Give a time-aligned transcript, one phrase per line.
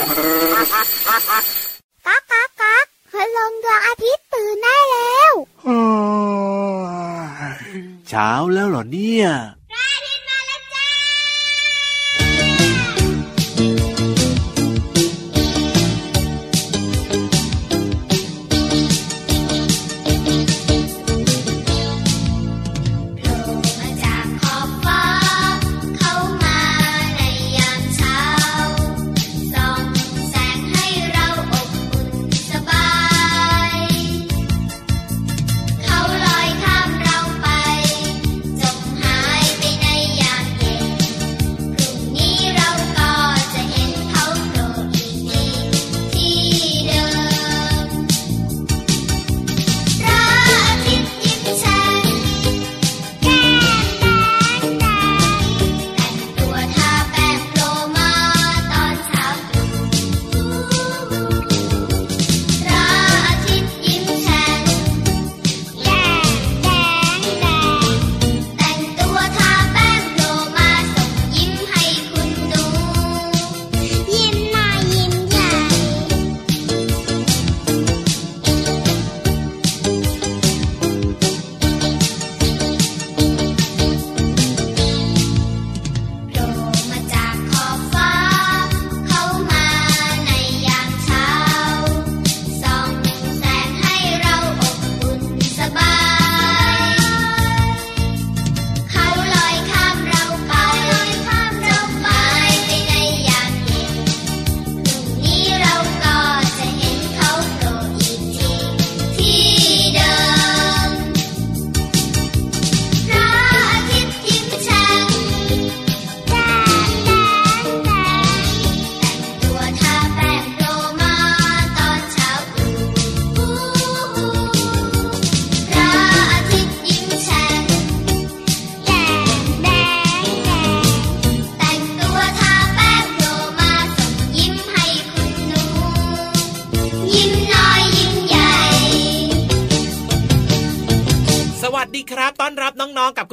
[0.00, 5.32] ก๊ากก๊ากก๊ากพลังดวงอาทิตย์ตื่นได้แล้ว
[8.08, 9.26] เช้าแล้วเหรอเนี่ย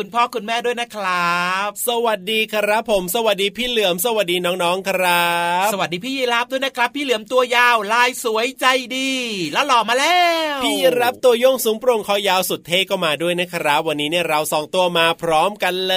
[0.01, 5.31] คุณพ่อคุณแม่ด้วยนะครับ สวัสดีครับ ผม สวัสดีพี่เหลือมสวัสดีน้องๆครั
[5.65, 8.65] บ สวัสดีพี่ยีรับด้วยนะครับ พี่เหลือมตัวยาวลายสวยใจ
[8.97, 9.11] ดี
[9.53, 10.19] แล้วหล่อมาแล้
[10.55, 15.95] ว พี่รับตัวโยงสูงโปร่งคอยาวสุดเท่ก็มาด้วยนะครับ วันนี้เนี่ยเราสองตัวมาพร้อมกันเล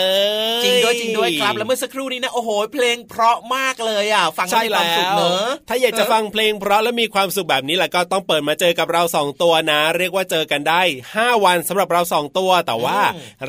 [0.60, 10.82] ย จริงด้วยจริงด้วยครับแล้วเมื่อสักครู่นี้นะโอ้โหเพลงเพราะมากเลยอะฟังแล้วมีความสุขเนอะถ้าอยากจะฟังเพลงเพราะแล้วมีความสุขแบบนี้แหละก็ต้องเปิดมาเจอกับเราสองตัวนะ เรียกว่าเจอกันได้
[11.14, 12.98] 5 วันสำหรับเราสองตัวแต่ว่า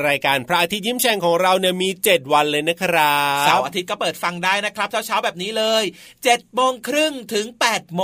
[0.08, 8.02] รายการพระอาทิตย์ยิ้มแฉ่งของเราเนี่ยมี 7 วันเลยนะครับเสาร์อาทิตย์ก็เปิดฟังได้นะครับเช้าเช้าแบบนี้เลยเจ็ดโมงครึ่งถึงแปดโม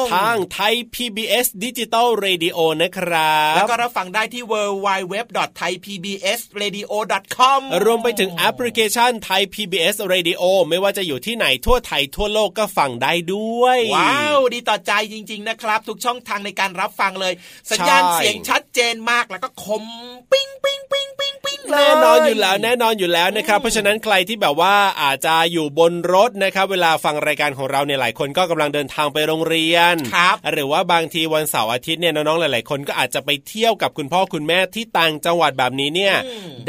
[0.00, 4.54] งทางไทย PBS Digital Radio นะครับ แล้วก็รับฟังได้ที่ w
[4.86, 5.16] w w
[5.58, 6.06] t h a i p b
[6.38, 6.92] s r a d i o
[7.36, 17.34] c o m รวมไปถึงแอปพลิเคชันไทย PBS Radio ไม่ว่าจะอยู่ที่ไหนทั่วไทยทั่วโลกก็ฟังได้ด้วย ว้าว ดีต่อใจจริง ๆ นะครับ ทุกช่องทางในการรับฟังเลย
[17.70, 19.84] สัญญาณเสียงชัด เจนมากแล้วก็คม
[20.32, 36.14] ปิ้งปิ้งปิ้งปิ้งปิ้งแน่นอนอยู่แล้วแน่นอนอยู่แล้วนะครับ เพราะฉะนั้นใครที่แบบว่าอาจจะอยู่บนรถนะครับเวลาฟังรายการของเราเนี่ยหลายคนก็กำลังเดินทางไปโรงเรียนครับหรือว่าบางทีวันเสาร์อาทิตย์เนี่ยน้องๆหลาย ๆ คนก็อาจจะไปเที่ยวกับคุณพ่อคุณแม่ที่ต่างจังหวัดแบบนี้เนี่ย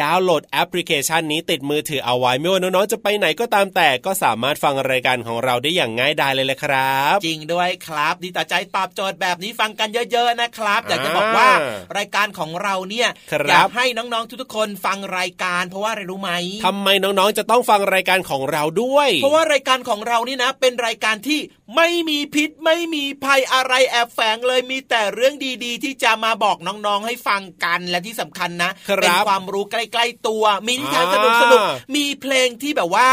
[0.02, 11.50] ดาวน์โหลดแอปพลิเคชันนี้ติดมือถือเอาไว้ไม่ว่าน้องๆจะไปไหนก็ตามแต่ก็สามารถฟังรายการของเราได้อย่างง่ายดายเลยแหละครับ จริงด้วยครับ ดีต่อใจตอบโจทย์แบบนี้ฟังกันเยอะๆนะครับอยากจะบอกว่า
[11.98, 13.10] รายการของเราเนี่ย
[13.50, 16.32] อยากให้น้องๆทุกๆคนฟังรายการ เพราะว่าอะไรรู้ไหม
[16.66, 21.40] ทำไมน้องๆจะต้องฟังรายการของเราด้วย เพราะว่ารายการของเรานี่นะ เป็นรายการที่
[21.76, 25.34] ไม่มีพิษไม่มีภัยอะไรแอบแฝงเลยมีแต่เรื่อง
[25.66, 31.60] ดีๆ ที่จะมาบอกน้องๆให้ฟังกันและที่สำคัญนะเป็นความรู้ใกล้ๆตัว มีนิทานสนุกสนุก
[31.96, 33.08] มีเพลงที่แบบว่า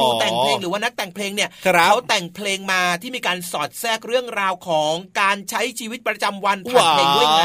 [0.00, 1.50] ครูแต่งเพลงหรือว่านักแต่งเพลงเนี่ย
[1.84, 7.44] เขาแต่งเพลงมาที่มีการสอดแทรกเรื่องราวของการใช้ชีวิตประจำวันผ่านเพลงด้วยไง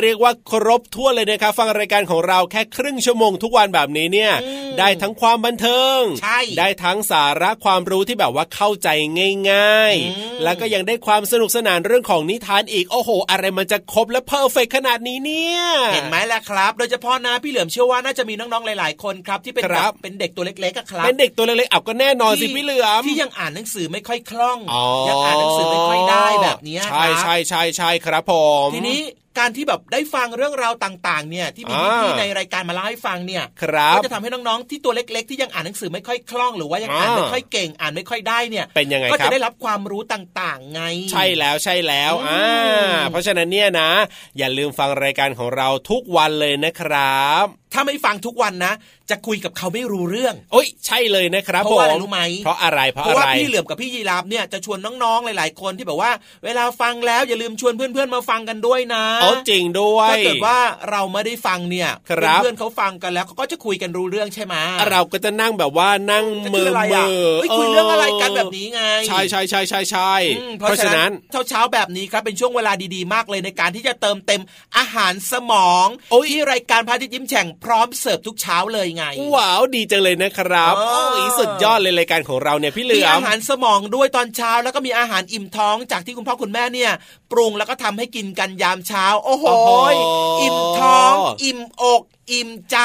[0.00, 4.32] เรียกว่าครบทั่วเลยนะครับฟังรายการของเราแค่ครึ่งชั่วโมงทุกวันแบบนี้เนี่ย
[4.78, 8.88] ได้ทั้งความบันเทิงใช่ได้ทั้งสาระความรู้ที่แบบว่าเข้าใจ
[9.50, 15.60] ง่าย ๆ แล้วก็ยังได้ความสนุกสนานเรื่องของนิทานอีกโอ้โห อะไรมันจะครบและเพอร์เฟกขนาดนี้เนี่ย
[15.94, 24.58] เห็นไหมล่ะครับ โดยเฉพาะนะพี่เหลือมเชื่อว่าน่าจะมีน้องๆหลาย ๆ คนครับที่เป็นแบบเป็นเด็กตัวเล็กๆครับเป็นเด็กตัวเล็กๆอับก็แน่นอนสิพี่เหลือมที่ยังอ่านหนังสือไม่ค่อยคล่อง
[25.08, 28.32] ยังอ่านหนังสือไม่ค่อยได้แบบนี้ใช่ใช่ใช่ใช่ครับผ
[28.66, 29.00] มทีนี้
[29.38, 40.82] การที่แบบได้ฟังเรื่องราวต่าง ๆ เนี่ยที่มีพี่ๆในรายการมาเล่าให้ฟังเนี่ยครับก็จะทำให้น้องๆที่ตัวเล็ก ๆ ที่ยังอ่านหนังสือไม่ค่อยคล่องหรือว่ายังอ่านไม่ค่อยเก่งอ่านไม่ค่อยได้เนี่ยเป็นยังไงก็ครัจะบได้รับความรู้ต่างๆ ไง
[41.12, 42.44] ใช่แล้วใช่แล้วอ่า
[43.10, 43.90] เพราะฉะนั้นเนี่ยนะ
[44.38, 48.72] อย่าลืมฟังรายการของเราทุกวันเลยนะครับถ้าไม่ฟังทุกวันนะ
[49.10, 56.10] จะคุยกับเขาไม่รู้เรื่องโอ้ยใช่เลยนะครับเพราะว่าอะไรผมรู้ไหมเพราะอะไรเพราะเพอะราะว่าไรพี่เหลือมกับพี่ยีราฟเนี่ยจะชวนน้องๆหลาย ๆ คนที่แบบว่า
[56.44, 60.58] เวลาฟังแล้วอย่าลืมชวนเพื่อนๆมาฟังกันด้วยนะโอ้จริงด้วยถ้าเกิดว่า
[60.90, 64.54] เราไม่ได้ฟังเนี่ยครับเพื่อนๆเขาฟังกันแล้วเขาก็จะคุยกันรู้เรื่องใช่ไหม
[64.90, 71.10] เราก็จะนั่งแบบว่านั่งจะมืคือออะไรมือะอเฮ้ยคุยเรื่องอะไรกันแบบนี้ไงใช่ใช่ใช่ใช่ใช่อืมเพราะฉะนั้น
[71.48, 74.42] เช้าๆแบบนี้ครับเป็นช่วงเวลาดีๆมากเลยในการที่จะเติมเต็ม
[74.76, 79.04] อาหารสมองโอ้ยที่รายการพระอาทิตย์ยิ้มแฉ่งพร้อมเสิร์ฟทุกเช้าเลยไง
[79.34, 86.92] ว้าวดีจังเลยนะครับอ๋อโอ้ยสุดยอดเลยรายการของเราเนี่ยพี่เหลืมีออามหารสมองด้วยตอนเช้าแล้วก็มีอาหารอิ่มท้องจากที่คุณพ่อคุณแม่เนี่ย
[87.32, 89.70] ปรุงแล้วก็ทำให้กินกันยามเช้า โอ้โหโอ้โห
[90.40, 91.14] อิ่มท้อง
[91.44, 92.78] อิ่มอก อิ่มใจ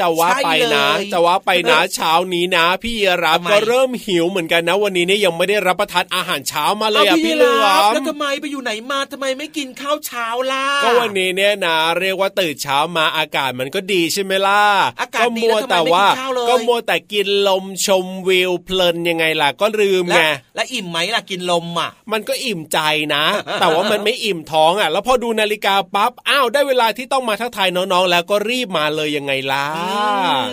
[0.00, 2.94] จะว่าไปนะใช่เลยจะว่าไปนะเช้านี้นะ พี่
[3.24, 14.62] รับทำไมก็เริ่มหิวเหมือนกันนะ วันนี้เนี่ยยังไม่ได้รับประทานอาหารเช้ามาเลยเอาอะพี่พี่เหลือรับมแล้วทำไมไปอยู่ไหนมาทำไมไม่กินข้าวเช้าล่ะก็วันนี้เนี่ยนะเรียกว่าตื่นเช้ามาอากาศมันก็ดีใช่ไหมล่ะ
[15.00, 20.22] อากาศดีมัวแล้วทำไมแต่ไม่กินว่าข้าวเลยก็มัวแต่กินลมชมวิวเพลินยังไงล่ะก็ลืมและไง
[20.56, 22.78] และอิ่มไหมล่ะกินลมอะ มันก็อิ่มใจ
[23.14, 23.24] นะ
[23.60, 29.66] แต่ว่ามันไม่อิ่มท้องอะ แล้วพอดูนาฬิกาปั๊บอ้าวได้เวลาที่ต้องมาทักทายน้องๆแล้วก็รีบมาเลยยังไงล่ะ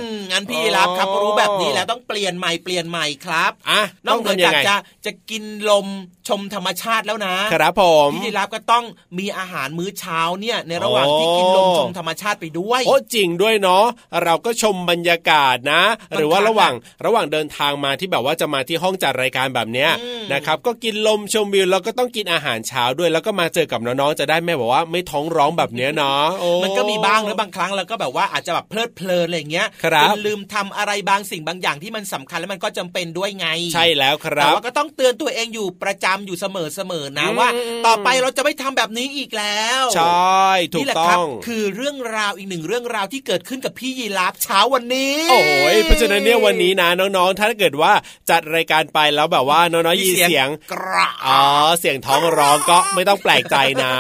[0.01, 4.75] อืมงั้นพี่รับครับอ๋อรู้แบบนี้แล้วต้องเปลี่ยนใหม่เปลี่ยนใหม่ครับอะนอกเหนือทำยัจากงไงจะ
[5.05, 5.87] จะกินลม
[6.27, 8.85] ชมธรรมชาติแล้วนะครับผมพี่รับก็ต้อง
[9.19, 13.85] มีอาหารมื้อเช้าเนี่ยในระหว่างที่กินลมชมธรรมชาติไปด้วยโอ้จริงด้วยเนาะ
[14.23, 15.83] เราก็ชมบรรยากาศนะ
[16.15, 16.73] หรือว่าระหว่าง
[17.05, 37.49] ระหว่างเดินทางมาที่แบบว่าจะมาที่ห้องจัดรายการแบบเนี้ยอืมนะครับก็กินลมชมวิวแล้วก็ต้องกินอาหารเช้าด้วยแล้วก็มาเจอกับน้องๆจะได้ไม่แบบว่าไม่ท้องร้องแบบเนี้ยเนาะโอ้มันก็มีบ้างนะบางครั้งเราก็แบบว่าอาจจะแบบเพลิดเพลินอะไรเงี้ยครับจนลืมทำอะไรบางสิ่งบางอย่างที่มันสำคัญแล้วมันก็จำเป็นด้วยไง ใช่แล้วคแต่รับว่าก็ต้องเตือนตัวเองอยู่ประจำอยู่เสมอเสมอๆนะอืมว่า
[37.85, 45.41] ต่อไปเราจะไม่ทำแบบนี้อีกแล้วใช่ถูนี่กแหละต้ครัองคือเรื่องราวอีกหนึ่งเรื่องราวที่เกิดขึ้นกับพี่ยีราฟเช้าวันนี้ โอ้
[45.73, 47.93] ยเพราะฉะนั้นเนี่ยวันนี้นะน้องๆ ถ้าเกิดว่า
[48.29, 51.41] จัดรายการไปแล้วแบบว่าน้องๆยินเสียงกระอ๋อ
[51.79, 53.93] เสียงท้องร้องก็ไม่ต้องแปลกใจนะ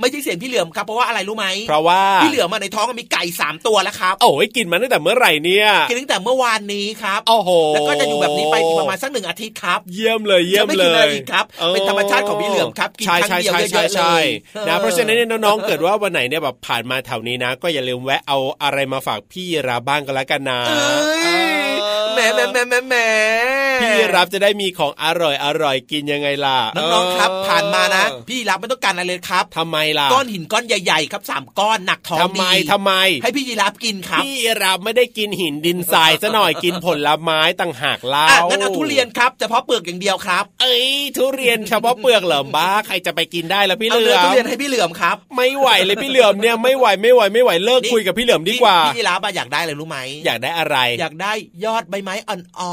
[0.00, 11.44] ไม่ใช่เสียงพี่เหลือมครับเพราะว่าอะไรรู้ไหมเพราะว่าพี่เหลือมอะในท้องมีไก่สามตัวแล้วครับ โอ้ยกินมาตั้งแต่เมื่อไหร่เนี่ยกินตั้งแต่เมื่อวานนี้ครับโอ้โหแล้วก็จะอยู่แบบนี้ไปอีกประมาณสักหนึ่งอาทิตย์ครับ เยี่ยมเลยเยี่ยมจะไม่เลกินอะไรยอีกครับ
[11.74, 14.16] เป็นธรรมชาติของพี่เหลือมครับกินใช่ครั้ใช่งเดียวใช่เยใช่อะๆเลยใช่
[14.68, 21.70] นะเพราะฉะนั้นเนี่ยน้องๆเกิดว่าวันไหนเนี่ยแบบผ่านมาแถวนี้นะ ก็อย่าลืมแวะเอาอะไรมาฝากพี่ราบ้างก็แล้วกันนะเอ้ย
[22.16, 22.94] แหมแหมแหมแหมแหม
[23.82, 32.92] พี่รับจะได้มีของอร่อยอร่อยกินยังไงล่ะน้องๆครับเออผ่านมานะ พี่รับไม่ต้องการอะไรเลยครับทำไมล่ะก้อนหินก้อนใหญ่ๆ ครับสามก้อนหนักท้องทำไมดีทำไม
[33.22, 51.32] ให้พี่ยีราฟกินครับ พี่รับไม่ได้กินหินดินทรายซะหน่อยกินผลไม้ต่างหากเล่าอะงั้นเอาทุเรียนครับเฉพาะเปลือกอย่างเดียวครับ เอ้ยทุเรียนเฉพาะเปลือกเหรอบ้าใครจะไปกินได้แล้วพี่เหเอาลืเนื้ออทุมเรียนให้พี่เหลือมครับ ไม่ไหวเลยพี่เหลือมเนี่ยไม่ไหวไม่ไหวไม่ไหวเลิกนี่คุยกับพี่เหลือมดีกว่าพี่ยีราฟอะอยากได้อะไรรู้ไหมอยากได้อะไร อยากได้
[51.64, 52.70] ยอดใบไม้อ่อนอ๋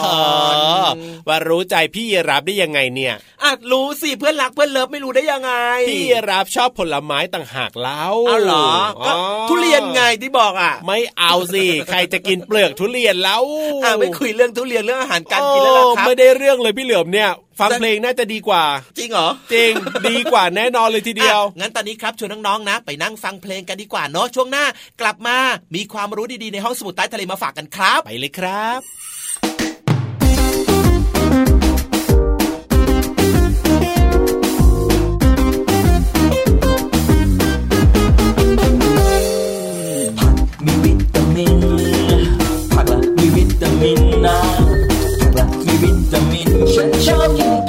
[0.00, 0.92] เหรอ
[1.28, 5.52] ว่ารู้ใจพี่ยีรับได้ยังไงเนี่ยๆอะรู้สิเพื่อนรักเพื่อนเลิฟไม่รู้ได้ยังไง
[5.88, 8.68] พี่ยีรับชอบผลไม้ต่างหากเล่าเอาเหรอ
[9.06, 9.12] ก็
[9.48, 13.42] ทุเรียนไงที่บอกอะ ไม่เอาสิใครจะกินเปลือกทุเรียนแล้ว
[13.84, 18.64] อะไม่คุยเรื่องทุเรียนเรื่องอาหารการกินแล้วล่ะครับโอ้ไม่ได้เรื่องเลยพี่เหลือมเนี่ย ฟังเพลงน่าจะดีกว่า
[18.98, 19.72] จริงเหรอ จริง
[20.10, 24.64] ดีกว่าแน่นอนเลยทีเดียวอะงั้นตอนนี้ครับชวนน้องๆนะ ไปนั่งฟังเพลงกันดีกว่าเนาะช่วงหน้า
[25.00, 25.36] กลับมา
[25.74, 28.80] มีความรู้ดีๆในห้องสมุดใต้ทะเลมาฝากกันครับ ไปเลยครับ
[40.66, 41.58] มีวิตามิน
[42.72, 44.49] ผักละมีวิตามินนะผักละมีวิ
[46.50, 47.59] ตา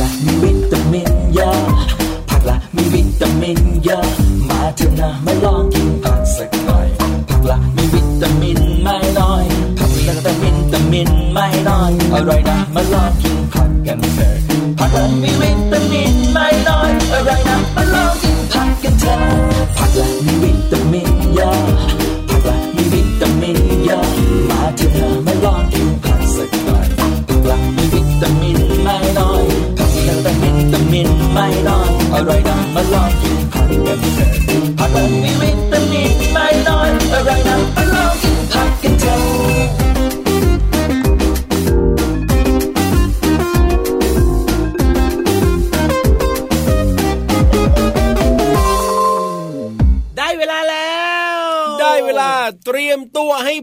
[0.00, 1.60] ละมีวิตามินเยอะ
[2.30, 4.06] ผักละมีวิตามินเยอะ
[4.48, 6.88] มาเถอะนะมาลองกินผักสักหน่อย
[7.28, 9.44] ผักละมีวิตามินไม่น้อย
[9.78, 12.58] ผักละแต่วิตามินไม่น้อยอร่อยนะ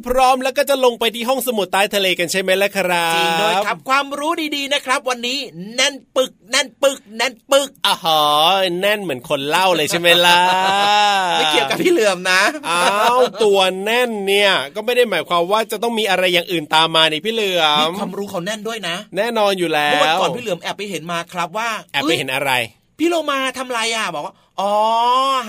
[0.08, 5.38] พร้อมแล้วก็จะลงไปที่ห้องสมุดใต้ทะเลกันใช่ไหมล่ะครับจริงด้วยครับความรู้ดีๆนะครับ วันนี้
[5.76, 8.20] แน่นปึกแน่นปึกแน่นปึกอ๋อ
[8.82, 10.40] แน่นเหมือนคนเล่าเลยใช่ไหมล่ะ
[11.38, 12.84] ไม่เกี่ยวกับพี่เหลือมนะอ้า
[13.18, 22.52] วตัวแน่นเนี่ยก็ไม่ได้หมายความว่าจะต้องมีอะไรอย่างอื่นตามมาในพี่เหลือนี่มความรู้เขาแน่นด้วยนะ แน่นอนอยู่แล้เมื่อวันวก่อนพี่เหลือมแอบไปเห็นมาครับว่าแอบไปเห็นอะไร
[23.00, 24.74] พี่โลมาทำไรอะบอกว่า อ๋อ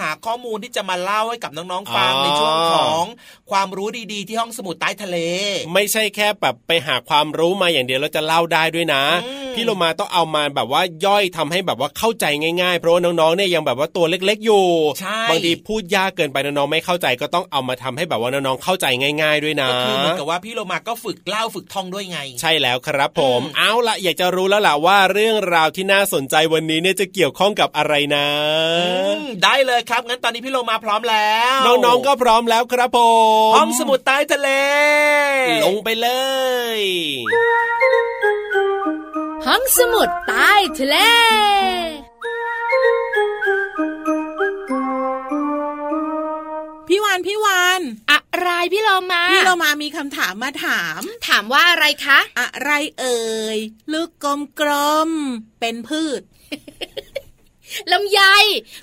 [0.01, 3.05] หาข้อมูลที่จะมาเล่าให้กับน้องๆฟังอ๋อในช่วงของ
[3.51, 5.19] ความรู้ดีๆ ที่ห้องสมุดใต้ทะเล
[5.75, 12.25] ไม่ใช่แค่แบบไปหาความรู้มาอย่างเดียวแล้วจะเล่าได้ด้วยนะอืมพี่โลมาต้องเอามาแบบว่าย่อยทำให้แบบว่าเข้าใจ
[12.63, 14.67] ง่ายๆ เพราะว่าน้องๆเนี่ยยังแบบว่าตัวเล็กๆอยู่
[15.01, 18.87] ใช่บางทีพูดยากเกินไปน้องๆไม่เข้าใจก็ต้องเอามาทำให้แบบว่าน้องๆเข้าใจ
[19.23, 28.27] ง่าย ๆด้วยนะก็คือเหมือนกับว่าพี่โลมาก็ฝึกเล่าฝึกท่องด้วยไง ใช่แล้วครับผมอืมเอาละอยากจะรู้แล้วล่ะว่าเรื่องราวที่น่าสนใจวันนี้เนี่ยจะเกี่ยวข้องกับอะไรนะ
[28.79, 28.96] อืม
[29.45, 32.99] ได้เลยครับงั้นตอนนี้พี่โลมาพร้อมแล้ว น้องๆก็พร้อมแล้วครับผ
[33.51, 34.49] มห้องสมุดใต้ทะเล
[35.65, 36.09] ลงไปเล
[36.77, 36.79] ย
[39.47, 40.97] ห้องสมุดใต้ทะเล
[46.89, 53.21] พี่วานพี่วานอะไรพี่โลมา พี่เรามามีคำถามมาถาม ถามว่าอะไรคะ อะไรเอ่
[53.57, 53.59] ย
[53.93, 54.11] ลูก
[54.61, 54.71] กล
[55.09, 56.23] มๆเป็นพืช
[57.93, 58.21] ลำไย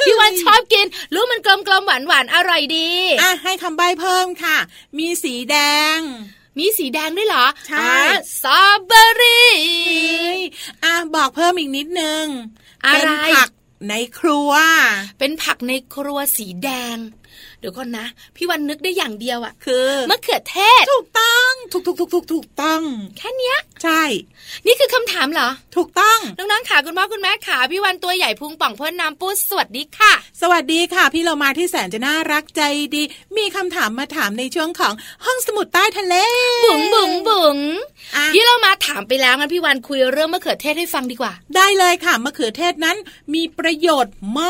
[0.05, 2.89] พี่วันชอบกินรู้มันกลมๆหวานๆอร่อยดี
[3.21, 4.57] อะให้คำใบ้เพิ่มค่ะ
[4.97, 5.57] มีสีแด
[5.97, 5.99] ง
[6.59, 9.53] มีสีแดงด้วยเหรอ ใช่อ่าสตรอเบอรี่
[9.87, 10.41] เอ้ย
[10.83, 12.25] อะบอกเพิ่มอีกนิดนึง
[12.85, 13.49] อะไรเป็นผัก
[13.89, 14.51] ในครัว
[15.19, 16.97] เป็นผักในครัวสีแดง
[17.59, 22.81] เดี๋ยวก่อนนะ พี่วันนึกได้อย่างเดียวอะคือมะเขือเทศ ถูกต้อง ถูกถูกถูกถูกถูกต้อง
[23.17, 24.01] แค่เนี้ย ใช่
[24.65, 32.61] นี่คือคำถามเหรอ ถูกต้อง น้องๆขาคุณพ่อคุณแม่ขาพี่วันตัวใหญ่พุงป่องพ่นน้ำปูสวัสดีค่ะ สวัสดีค่ะ พี่เรามาที่แสนจะน่ารักใจ
[32.95, 33.03] ดี
[33.37, 34.93] มีคำถามมาถามในช่วงของ
[35.25, 36.15] ห้องสมุดใต้ทะเล
[36.65, 37.57] บุ๋งบุ๋งบุ๋ง
[38.15, 42.97] อะพี่เรามาถามไปแล้วงั้นพี่วันคุยเรื่องมะเขือเทศให้ฟังดีกว่า ได้เลยค่ะมะเขือเทศนั้น
[43.33, 44.41] มีประโยชน์ม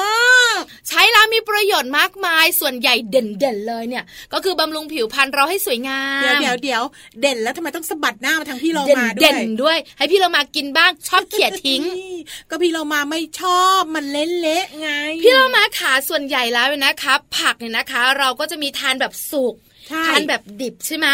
[0.42, 4.04] าก ใช้แล้วมีประโยชน์มากมายส่วนใหญ่เด่นๆเลยเนี่ย
[4.34, 6.84] ก็คือบำรุงผิวพรรณเราให้สวยงาม เดี๋ยวเดี๋ยวเดี๋ยว
[7.22, 11.82] เด่นแล้วทำไมต้องสะบัดหน้ามาทางพี่เราเด่นมาด้วเด่ยนด้วย ให้พี่เรามากินบ้างชอบเขี่ยทิ้ง
[12.50, 14.90] ก็พี่เรามาไม่ชอบมันเละๆไง
[15.24, 19.56] พี่เรามาขาส่วนใหญ่แล้วเนี่ยนะคะผักเนี่ยนะคะ เราก็จะมีทานแบบสุก
[19.88, 21.08] ใช่ทานแบบดิบใช่ไหม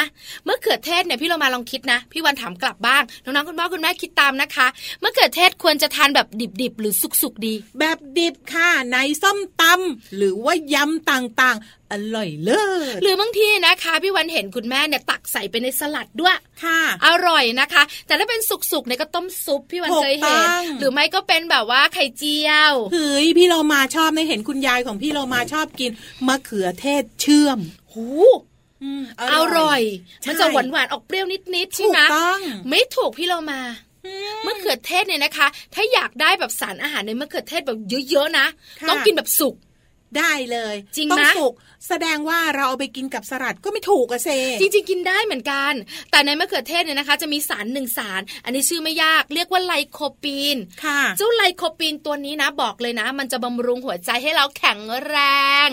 [0.47, 4.67] มะเขือเทศเนี่ยพี่เรามาลองคิดนะ พี่วันถามกลับบ้างน้องๆคุณพ่อคุณแม่คิดตามนะคะ
[5.03, 6.27] มะเขือเทศควรจะทานแบบ
[6.61, 12.63] ดิบๆหรือสุกๆดี แบบดิบค่ะในส้มตำหรือว่ายำต่างๆ อร่อยเลิ
[12.95, 25.91] ศหรือบางทีนะคะพี่วันเห็นคุณแม่เนี่ยตักใส่ไปในสลัดด้วยค่ะ อร่อยนะคะ แต่ถ้าเป็นสุกๆเนี่ยก็ต้มซุปพี่วันถูกเคยเห็นต้องหรือไม่ก็เป็นแบบว่าไข่เจียวเฮ้ยพี่เรามาชอบในเห็นคุณยายของพี่เรามาชอบกิน
[26.27, 27.59] มะเขือเทศเชื่อม
[27.93, 28.07] หู
[28.83, 29.03] อืม
[29.33, 29.81] อร่อย
[30.21, 33.61] ใช่มันจะหวานหวานๆออกเปรี้ยวนิดๆใช่ถูไหมกต้องไม่ถูกพี่เรามา
[34.45, 37.77] มะเขือเทศเนี่ยนะคะ ถ้าอยากได้แบบสารอาหารในมะเขือเทศแบบ
[38.09, 38.45] เยอะๆนะ
[38.81, 39.55] ค่ะต้องกินแบบสุก
[40.17, 41.53] ได้เลยจริงต้องไหมสุก
[41.87, 45.73] แสดงว่าเราเอาไปกินกับสลัดก็ไม่ถูกอะเซจริงๆกินได้เหมือนกัน
[46.11, 55.17] แต่ในมะเขือเทศเนี่ยนะคะ จะมีสารหนึ่งสาร อันนี้ชื่อไม่ยากเรียกว่าไลโคปีนค่ะเจ้าไลโคปีนตัวนี้นะบอกเลยนะ มันจะบำรุงหัวใจให้เราแข็งแร
[55.65, 55.67] ง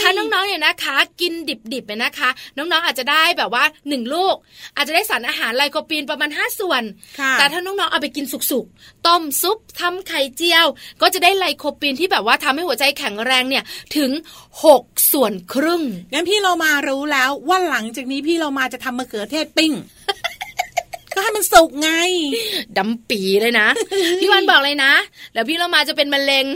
[0.00, 4.36] ถ้าน้องๆเนี่ยนะคะ กินดิบๆเนี่ยนะคะ น้องๆอาจจะได้แบบว่าหนึ่งลูก
[4.76, 6.82] อาจจะได้สารอาหารไลโคปีนประมาณ 5 ส่วน
[7.20, 10.66] ค่ะแต่ถ้าน้องๆเอาไปกินสุกๆต้มซุปทำไข่เจียว
[11.02, 13.64] ก็จะได้ไลโคปีนที่แบบว่าทำให้หัวใจแข็งแรงเนี่ย
[13.96, 14.10] ถึง
[14.62, 19.72] 6 ส่วนครึ่งงั้นพี่เรามารู้แล้วว่าหลังจากนี้พี่เรามาจะทำมะเขือเทศปิ้ง
[21.16, 21.90] ก็ให้มันสุกไง
[22.78, 23.68] ดำปีเลยนะ
[24.20, 24.92] พี่วันบอกเลยนะ
[25.34, 26.46] แล้วพี่เรามาจะเป็นมะเร็ง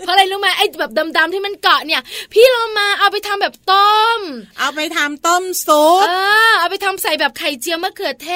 [0.00, 2.02] เพราะอะไรรู้ไหมไอ้แบบดำๆที่มันเกาะเนี่ย
[2.32, 4.20] พี่เรามาเอาไปทำแบบต้ม
[4.58, 6.12] เอาไปทำต้มซุปเอ
[6.50, 8.30] อเอาไปทำใส่แบบไข่เจียวมะเขือเท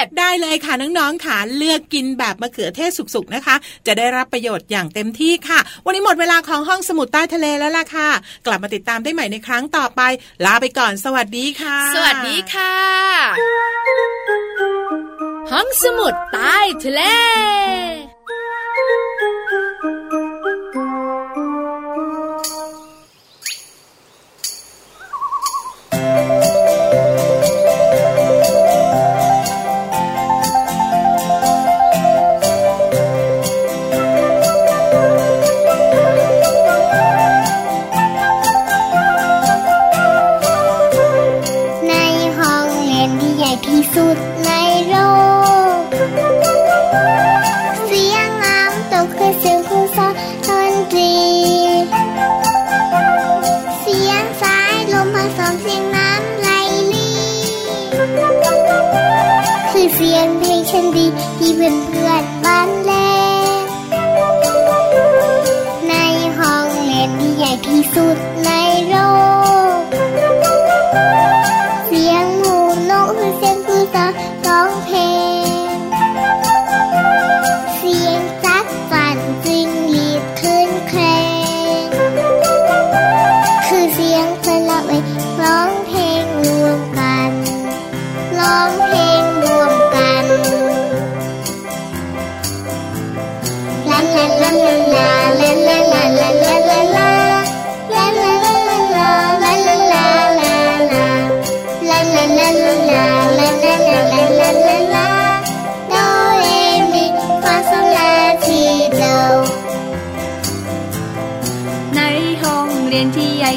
[0.00, 8.10] ศ ได้เลยค่ะน้องๆค่ะเลือกกินแบบมะเขือเทศสุกๆนะคะ จะได้รับประโยชน์อย่างเต็มที่ค่ะ วันนี้หมดเวลาของห้องสมุดใต้ทะเลแล้วล่ะค่ะ
[8.46, 10.00] กลับมาติดตามได้ใหม่ในครั้งต่อไป
[10.44, 14.39] ลาไปก่อนสวัสดีค่ะ สวัสดีค่ะ
[15.50, 17.00] ห้องสมุดใต้ทะเล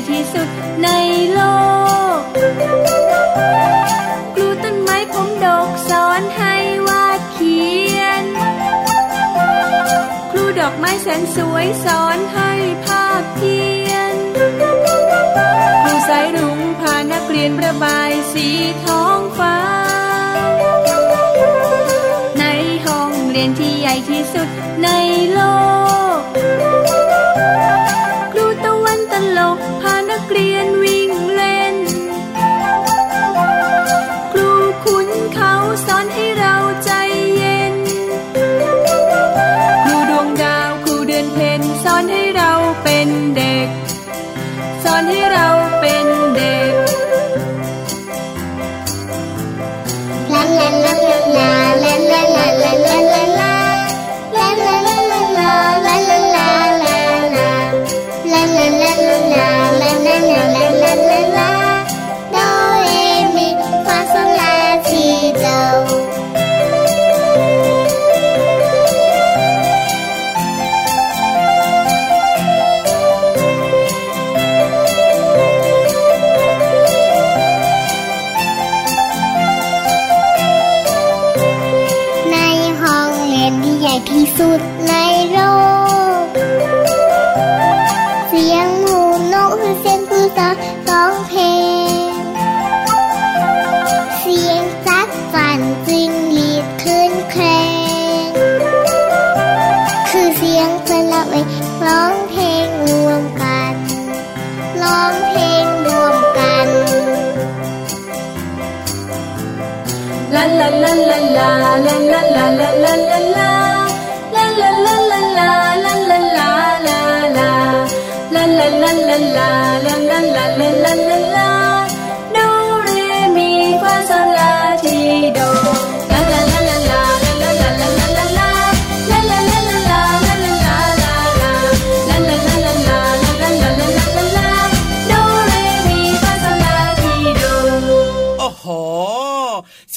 [0.09, 0.47] ที่สุด
[0.83, 0.89] ใน
[1.33, 1.39] โล
[2.17, 2.19] ก
[4.33, 6.53] ครูต้นไม้ผมดกสอนให้
[6.87, 7.61] วาดเขี
[7.97, 8.23] ยน
[10.31, 12.51] ครูดอกไม้แสนสวยสอนให้
[12.85, 14.15] ภาพเขียน
[15.83, 18.47] ครูสายรุ้งพานักเรียนระบายสี
[18.85, 19.57] ท้องฟ้า
[22.39, 22.45] ใน
[22.85, 24.47] ห้องเรียนที่ใหญ่ที่สุด
[24.83, 24.89] ใน
[25.33, 25.39] โล
[25.79, 25.82] ก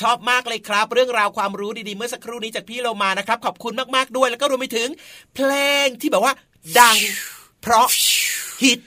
[0.00, 4.88] ชอบมากเลยครับ เรื่องราวความรู้ดีๆ เมื่อสักครู่นี้จากพี่เรามานะครับ ขอบคุณมากๆด้วยแล้วก็รวมไปถึง
[5.34, 5.50] เพล
[5.84, 6.32] งที่แบบว่า
[6.78, 6.96] ดัง
[7.62, 7.86] เพราะ
[8.62, 8.78] ฮิต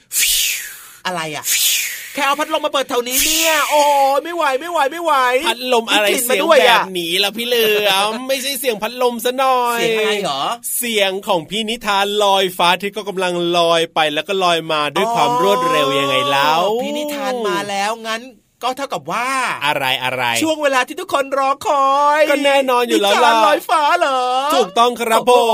[1.06, 1.44] อะไรอะ
[2.14, 3.82] แค่เอาพัดลมมาเปิดแถวนี้เนี่ย โอ้
[4.16, 5.12] ยไม่ไหวไม่ไหวไม่ไหว
[5.48, 10.42] พัดลมอะไรกลิ่นเสีมายงด้วยแบอะบนี้ล่ะพี่เหลือมไม่ใช่เสียงพัดลมซะหน่อย เสียงอะไรเหรอ
[10.78, 18.22] เสียงของพี่นิทานลอยฟ้าที่ก็กำลังลอยไปแล้วก็ลอยมาด้วยความรวดเร็วยังไงแล้ว พี่นิทานมาแล้วงั้น
[18.62, 19.28] ก็เท่ากับว่า
[19.66, 24.20] อะไรอะไรช่วงเวลาที่ทุกคนรอคอย ก็แน่นอนอยู่แล้วนิล่ะทานลอยฟ้าเหรอ
[24.54, 25.52] ถูกต้องครับผโอ้โห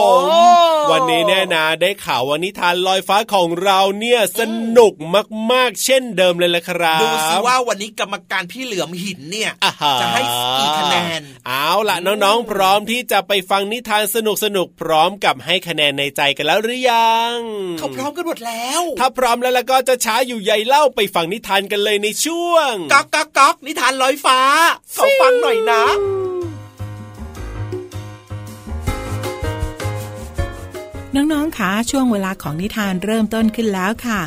[0.88, 4.40] มวันนี้แน่นะได้ข่าวว่านิทานลอยฟ้าของเราเนี่ยส
[4.79, 4.92] นุก
[5.53, 10.23] มากๆ เช่นเดิมเลยละครับดูสิว่าวันนี้กรรมการพี่เหลือมหินเนี่ยอ่าฮจะให้
[10.59, 14.16] กี่คะแนนเอาล่ะน้องๆ พร้อมที่จะไปฟังนิทานส
[14.57, 17.37] นุกๆพร้อมกับให้คะแนนในใจกันแล้วหรือยัง
[17.79, 24.39] เขาพร้อมกันหมดแล้ว ถ้าพร้อมแล้วแล้วก็จะช้าอยู่ใหญ่เล่าไปฟังนิทานกันเลยในช่วงก๊อกก๊อกก๊อกนิทานลอยฟ้า
[24.97, 25.83] ขอฟังหน่อยนะ
[31.15, 34.21] น้องๆคะช่วงเวลาของนิทานเริ่มต้นขึ้นแล้วค่ะ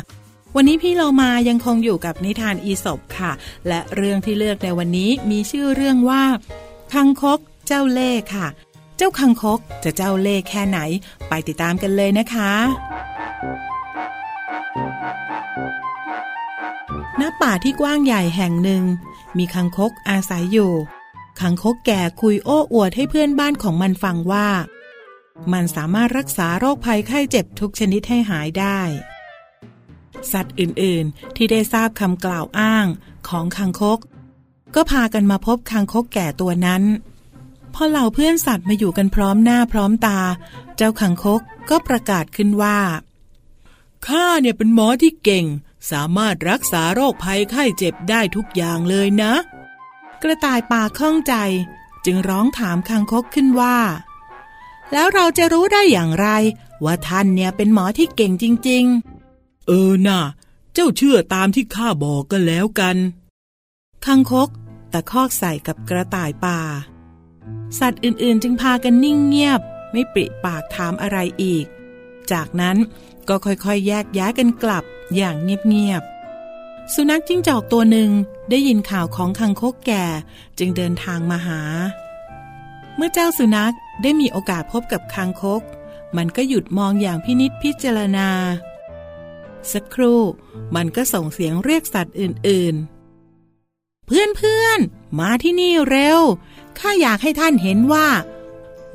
[0.56, 3.32] วันนี้พี่เรามายังคงอยู่กับนิทานอีสบค่ะ
[3.68, 6.22] และเรื่องที่เลือกในวันนี้มีชื่อเรื่องว่า
[6.92, 8.46] คังคกเจ้าเล่ห์ค่ะ
[8.96, 10.78] เจ้าคังคกจะเจ้าเล่ห์แค่ไหน
[11.28, 12.52] ไปติดตามกันเลยนะคะ
[17.20, 18.84] ณป่าที่กว้างใหญ่แห่งหนึ่ง
[19.38, 20.72] มีคังคกอาศัยอยู่
[21.40, 24.48] คังคกแก่คุยโอ้อวดให้เพื่อนบ้านของมันฟังว่า
[25.52, 28.80] มันสามารถรักษาโรคภัยไข้เจ็บทุกชนิดให้หายได้
[30.32, 32.86] สัตว์อื่นๆ ที่ได้ทราบคำกล่าวอ้าง
[33.28, 33.98] ของคังคก
[34.74, 36.82] ก็พากันมาพบคังคกแก่ตัวนั้น
[37.74, 40.20] พอเหล่าเพื่อนสัตว์มาอยู่กันพร้อมหน้าพร้อมตา
[40.76, 42.78] เจ้าคังคกก็ประกาศขึ้นว่า
[44.06, 45.46] ข้าเนี่ยเป็นหมอที่เก่ง
[45.90, 49.32] สามารถรักษาโรคภัยไข้เจ็บได้ทุกอย่างเลยนะ
[50.22, 51.34] กระต่ายป่าข้องใจ
[52.04, 53.78] จึงร้องถามคังคกขึ้นว่า
[54.92, 56.28] แล้วเราจะรู้ได้อย่างไร
[56.84, 58.84] ว่าท่านเนี่ยเป็นหมอที่เก่งจริง
[59.26, 60.20] ๆ เออน่ะ
[60.74, 62.96] เจ้าเชื่อตามที่ข้าบอกกันแล้วกัน
[64.04, 64.48] คังคก
[64.92, 66.60] ตะคอกใส่กับกระต่ายป่า
[67.78, 69.60] สัตว์อื่นๆ จึงพากันนิ่งเงียบ
[69.92, 71.66] ไม่ปริปากถามอะไรอีก
[72.32, 72.76] จากนั้น
[73.30, 74.84] ก็ค่อยๆ แยกย้ายกันกลับ
[75.16, 78.10] อย่างเงียบๆ สุนัขจิ้งจอกตัวหนึ่ง
[78.50, 80.04] ได้ยินข่าวของคังคกแก่
[80.58, 81.60] จึงเดินทางมาหา
[82.96, 85.62] เมื่อเจ้าสุนัขได้มีโอกาสพบกับคางคก
[86.16, 88.30] มันก็หยุดมองอย่างพินิษพิจารณา
[89.72, 90.22] สักครู่
[90.74, 96.20] มันก็ส่งเสียงเรียกสัตว์อื่นๆ เพื่อนๆ มาที่นี่เร็ว
[96.78, 98.08] ข้าอยากให้ท่านเห็นว่า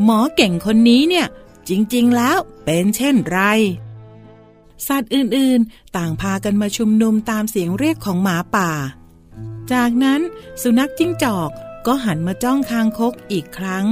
[0.03, 1.27] หมอเก่งคนนี้เนี่ย
[1.69, 3.39] จริงๆแล้วเป็นเช่นไร
[4.87, 8.71] สัตว์อื่นๆ ต่างพากันมาชุมนุมตามเสียงเรียกของหมาป่า
[9.71, 10.21] จากนั้น
[10.61, 11.49] สุนัขจิ้งจอก
[11.87, 13.87] ก็หันมาจ้องคางคกอีกครั้ง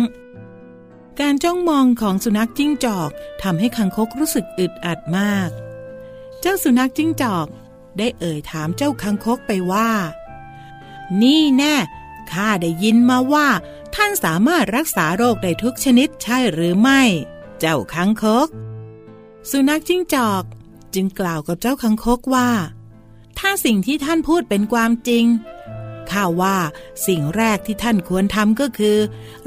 [1.20, 3.10] การจ้องมองของสุนัขจิ้งจอก
[3.44, 5.50] ทำให้คางคกรู้สึกอึดอัดมาก
[6.42, 7.48] เจ้าสุนัขจิ้งจอก
[7.98, 9.92] ได้เอ่ยถามเจ้าคางคกไปว่า
[11.22, 11.76] นี่แน่
[12.32, 13.48] ข้าได้ยินมาว่า
[13.96, 17.02] ท่านสามารถรักษาโรคได้ทุกชนิดใช่หรือไม่
[17.60, 18.48] เจ้าคังคก
[19.52, 20.44] สุนัขจิ้งจอก
[20.96, 22.50] จึงกล่าวกับเจ้าคังคกว่า
[23.40, 25.26] ถ้าสิ่งที่ท่านพูดเป็นความจริง
[26.12, 26.58] ข้าว่า
[27.08, 28.98] สิ่งแรกที่ท่านควรทำก็คือ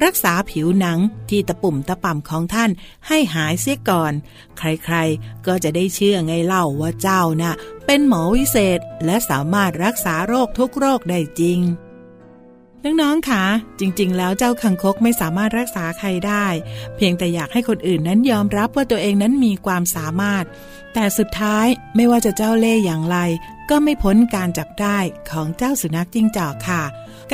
[0.04, 0.98] รักษาผิวหนัง
[1.30, 2.70] ที่ตะปุ่มตะป่ำของท่าน
[3.06, 4.12] ให้หายเสียก่อน
[4.58, 7.54] ใครๆ ก็จะได้เชื่อไงเล่าว่าเจ้าน่ะ
[7.86, 11.60] เป็นหมอวิเศษและสามารถรักษาโรคทุกโรคได้จริง
[12.84, 13.42] น้องๆค่ะ
[13.80, 16.46] จริง ๆ แล้วเจ้าคังคกไม่สามารถรักษาใครได้
[16.96, 20.44] เพียงแต่อยากให้คนอื่นนั้นยอมรับว่าตัวเองนั้นมีความสามารถ
[20.94, 23.18] แต่สุดท้ายไม่ว่าจะเจ้าเล่ห์อย่างไร
[23.70, 24.98] ก็ไม่พ้นการจับได้
[25.30, 26.82] ของเจ้าสุนัขจิ้งจอกค่ะ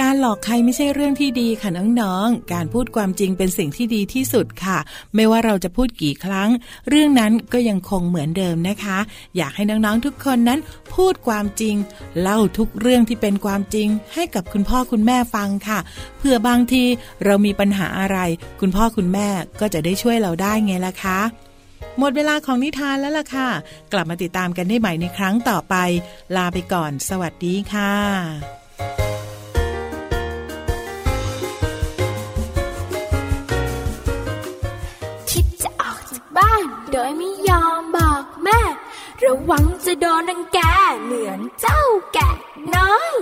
[0.00, 4.78] การหลอกใครไม่ใช่เรื่องที่ดีค่ะน้องๆ การพูดความจริงเป็นสิ่งที่ดีที่สุดค่ะ
[5.14, 6.48] ไม่ว่าเราจะพูดกี่ครั้ง
[6.88, 8.98] เรื่องนั้นก็ยังคงเหมือนเดิมนะคะ
[9.36, 10.60] อยากให้น้องๆทุกคนนั้น
[10.94, 11.76] พูดความจริง
[12.20, 15.78] เล่าทุกเรื่องที่เป็นความจริง ให้กับคุณพ่อคุณแม่ฟังค่ะ
[16.18, 16.84] เพื่อบางที
[17.24, 18.18] เรามีปัญหาอะไร
[18.60, 19.28] คุณพ่อคุณแม่
[19.60, 21.20] ก็จะได้ช่วยเราได้ไงล่ะคะ
[21.98, 23.48] หมดเวลาของนิทานแล้วล่ะค่ะ
[23.92, 25.74] กลับมาติดตามกันได้ใหม่ในครั้งต่อไป
[26.36, 28.61] ลาไปก่อน สวัสดีค่ะ
[36.92, 38.60] โดยไม่ยอมบอกแม่
[39.24, 40.58] ระวังจะโดนนังแก
[41.02, 41.82] เหมือนเจ้า
[42.14, 42.30] แกะ
[42.74, 43.14] น้อย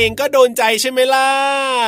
[0.00, 1.28] ครับเพลงก็โดนใจใช่ไหมล่ะ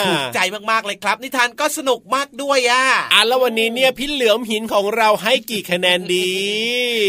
[0.07, 6.33] ถูกใจมากๆเลยครับ นิทานก็สนุกมากด้วยอะอะแล้ววันนี้เนี่ยพี่เหลือมหินของเราให้กี่คะแนนดี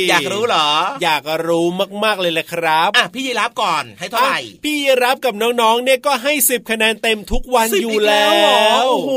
[0.10, 0.70] อยากรู้เหรอ
[1.04, 1.66] อยากรู้
[2.04, 9.12] มากๆเลยแหละครับอะพี่ยีรับก่อนให้เท่าไหร่อะพี่รับกับน้องๆเนี่ยก็ให้สิบคะแนนเต็มทุกวันสิบอยู่กแล้เหรอวโอ้โห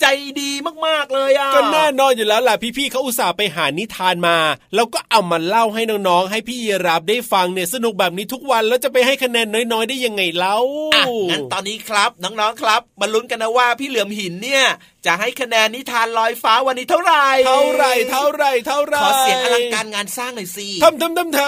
[0.00, 0.06] ใจ
[0.40, 0.50] ดี
[0.86, 4.36] มากๆเลยอะก็แน่นอนอยู่แล้วแหละพี่ๆเขาอุตส่าห์ไปหานิทานมา
[4.74, 10.56] แล้วก็เอามาเล่าให้น้องๆให้พี่ยีรับได้ฟังเนี่ยสนุกแบบนี้ทุกวันแล้วจะไปให้คะแนนน้อยๆได้ยังไงเล่า
[10.94, 14.64] อะงั้นตอนนี้ครับน้องๆครับมาลุ้นกันนะว่าพี่เหลือมหินเนี่ย
[15.06, 21.40] จะให้คะแนนนิทานลอยฟ้าวันนี้เท่าไหร่เท่าไหรเท่าไหรเท่าไหรขอเสียงอลังการงานสร้างหน่อยสิทำทำทำท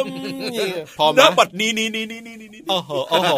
[0.00, 3.32] ำพร้อมเริ่นะมบทนี้นี่นี่นี่นี่นี่โอ้โหโอ้โห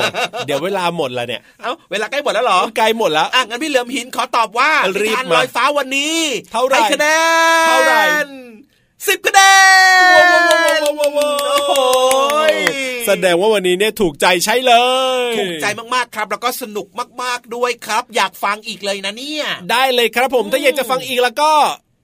[0.46, 4.70] เดี๋ยวเวลาหมดแล้วเนี่ยเอ้าเวลาใกล้หมดแล้วเหรอไกลหมดแล้วอะงั้นพี่เหลือมหินขอตอบว่า
[5.02, 6.18] รีนิบทานมาลอยฟ้าวันนี้
[6.52, 8.02] เท่าไหร่ให้คะแนนเท่าไหร่
[9.06, 9.40] สิบคะแน
[10.78, 11.72] นว้าวว้าวว้าวว้าวว้าวโอ้โห
[13.06, 14.74] แสดงว่าวันนี้เนี่ยถูกใจใช่เล
[15.30, 16.86] ย ถูกใจมากๆครับ แล้วก็สนุก
[17.22, 21.52] มากๆด้วยครับ อยากฟังอีกเลยนะเนี่ย ได้เลยครับผมถ้าอยากจะฟังอีกแล้วก็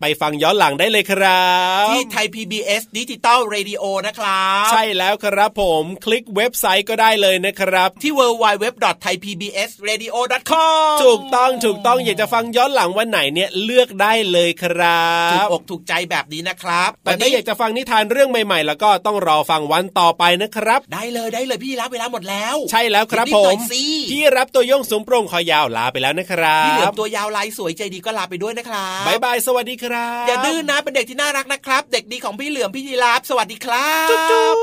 [0.01, 1.49] ไปฟังย้อนหลังได้เลยครั
[1.85, 23.83] บ ที่ไทย PBS Digital Radio นะครับ ใช่แล้วครับผมคลิกเว็บไซต์ก็ได้เลยนะครับ ที่ www.thaipbsradio.com ถูกต้องถูกต้องอยากจะฟังย้อนหลังวันไหนเนี่ยเลือกได้เลยครัถูกบอกถูกใจแบบนี้นะครับแต่ถ้าอยากจะฟังนิทานเรื่องใหม่ๆ แล้วก็ต้องรอฟังวันต่อไปนะครับ ได้เลยได้เลยพี่รับเวลาหมดแล้ว ใช่แล้วครับรีผบๆหน่อมยสิ
[24.13, 29.88] พี่รับตัวโยงสูงโปร่งคอยาวลาไปแล้วนะครัพี่เหลือมบตัวยาวลายสวยใจดีก็ลาไปด้วยนะครับบายบายสวัสดีครับ
[30.27, 34.57] อย่าดื้อนนะเป็นเด็กที่น่ารักนะครับ เด็กดีของพี่เหลือมพี่ยีราฟสวัสดีครับจุ๊บจุ๊บ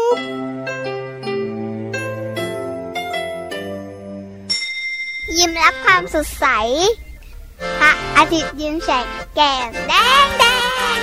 [5.38, 6.45] ยิ้มรับความสดใส
[7.79, 9.93] พระอาทิตย์ยิ้มแฉกแก้มแด
[10.25, 10.43] งแด
[10.97, 10.99] ง